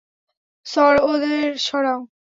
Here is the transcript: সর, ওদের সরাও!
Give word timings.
সর, 0.65 0.95
ওদের 1.03 1.47
সরাও! 1.65 1.99